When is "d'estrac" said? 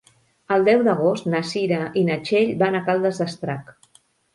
3.25-3.75